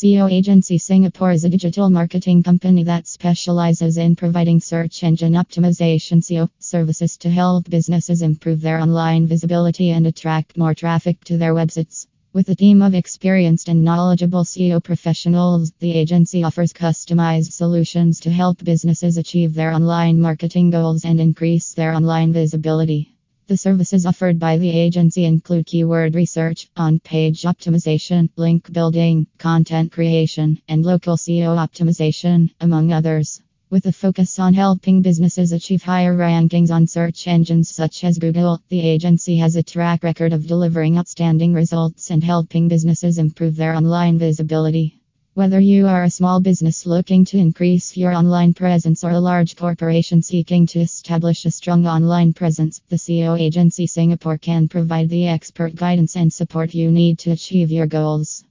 [0.00, 6.18] SEO Agency Singapore is a digital marketing company that specializes in providing search engine optimization
[6.22, 11.52] SEO services to help businesses improve their online visibility and attract more traffic to their
[11.52, 12.06] websites.
[12.32, 18.30] With a team of experienced and knowledgeable SEO professionals, the agency offers customized solutions to
[18.30, 23.17] help businesses achieve their online marketing goals and increase their online visibility.
[23.48, 29.90] The services offered by the agency include keyword research, on page optimization, link building, content
[29.90, 33.40] creation, and local SEO optimization, among others.
[33.70, 38.60] With a focus on helping businesses achieve higher rankings on search engines such as Google,
[38.68, 43.74] the agency has a track record of delivering outstanding results and helping businesses improve their
[43.74, 44.97] online visibility.
[45.38, 49.54] Whether you are a small business looking to increase your online presence or a large
[49.54, 55.28] corporation seeking to establish a strong online presence, the SEO Agency Singapore can provide the
[55.28, 58.44] expert guidance and support you need to achieve your goals.